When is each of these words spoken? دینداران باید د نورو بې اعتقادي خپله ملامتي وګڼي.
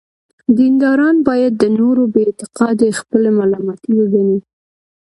دینداران 0.57 1.15
باید 1.27 1.53
د 1.57 1.63
نورو 1.79 2.03
بې 2.13 2.21
اعتقادي 2.27 2.89
خپله 2.99 3.29
ملامتي 3.39 3.91
وګڼي. 3.95 4.39